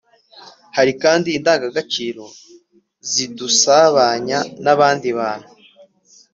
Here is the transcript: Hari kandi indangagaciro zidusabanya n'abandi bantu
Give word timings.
Hari 0.75 0.91
kandi 1.03 1.27
indangagaciro 1.37 2.25
zidusabanya 3.11 4.39
n'abandi 4.63 5.07
bantu 5.19 5.49